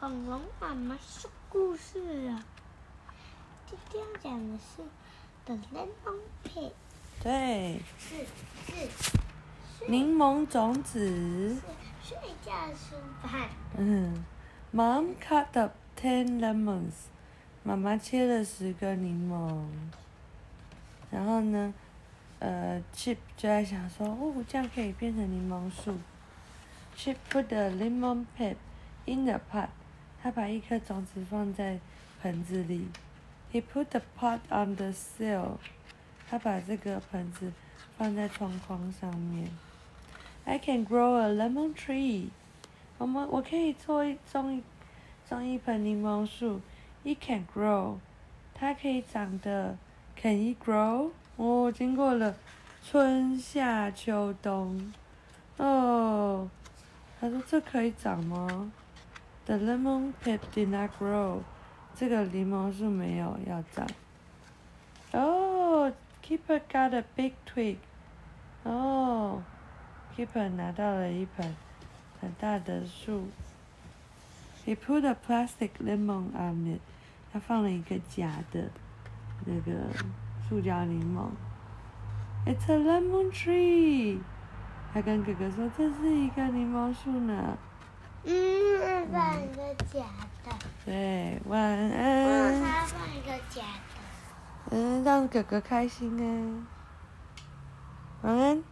[0.00, 1.98] 恐龙妈妈说故事
[2.28, 2.38] 啊。
[3.66, 4.84] 今天要讲的是
[5.44, 6.70] The Lemon Pig，
[7.20, 8.18] 对，是
[8.64, 8.88] 是
[9.76, 11.00] 睡柠檬种子。
[11.00, 11.60] 是
[12.00, 12.16] 睡
[12.46, 13.48] 觉书版。
[13.76, 14.24] 嗯
[14.72, 17.08] ，Mom cut up ten lemons。
[17.64, 19.66] 妈妈切了十个柠檬。
[21.10, 21.74] 然后呢，
[22.38, 25.98] 呃，Chip 就在想说，哦，这样可以变成柠檬树。
[26.96, 28.54] Chip put the lemon pip
[29.04, 29.70] in the pot。
[30.28, 31.78] 他把一颗种子放在
[32.20, 32.86] 盆子里。
[33.50, 35.52] He put the pot on the sill。
[36.28, 37.50] 他把这个盆子
[37.96, 39.48] 放在窗框上面。
[40.44, 42.26] I can grow a lemon tree。
[42.98, 44.62] 我们我可以做一种一
[45.26, 46.60] 种一盆柠檬树。
[47.04, 47.96] It can grow。
[48.52, 49.78] 它可以长的。
[50.20, 51.12] Can it grow？
[51.36, 52.36] 哦，经过了
[52.84, 54.92] 春夏秋冬。
[55.56, 56.50] 哦，
[57.18, 58.70] 他说这可以长吗
[59.48, 61.40] ？The lemon pip did not grow。
[61.94, 63.88] 这个柠檬树没有要长。
[65.12, 65.90] 哦
[66.22, 67.78] ，Keeper got a big twig。
[68.64, 69.42] 哦
[70.14, 71.56] ，Keeper 拿到了一盆
[72.20, 73.28] 很大的树。
[74.66, 76.80] He put a plastic lemon on it。
[77.32, 78.68] 他放了一个假的
[79.46, 79.88] 那个
[80.46, 81.30] 塑胶柠檬。
[82.44, 84.18] It's a lemon tree。
[84.92, 87.56] 他跟哥哥说这是一个柠檬树呢。
[88.24, 90.04] 嗯，放一个假
[90.44, 90.50] 的。
[90.84, 92.62] 对，晚嗯，安。
[92.62, 94.70] 他放一个假的。
[94.70, 96.66] 嗯，让哥哥开心啊。
[98.22, 98.62] 晚安。